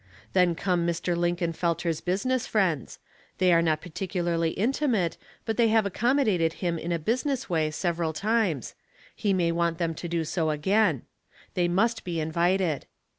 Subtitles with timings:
[0.33, 1.15] Then come Mr.
[1.15, 2.97] Linken felter's business friends;
[3.37, 7.69] they are not particular ly intimate, but they have accommodated him in a business way
[7.69, 8.73] several times;
[9.15, 11.03] he may want them to do so again;
[11.53, 12.87] they must be invited.